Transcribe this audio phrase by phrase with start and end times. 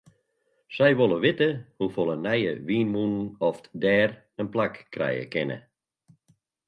[0.75, 4.09] Sy wol witte hoefolle nije wynmûnen oft dêr
[4.41, 5.57] in plak krije kinne.